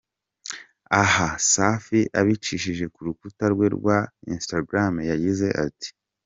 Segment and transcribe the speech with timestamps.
[1.03, 3.97] Aha Safi abicishije ku rukuta rwe rwa
[4.33, 5.89] Instagram, yagize ati.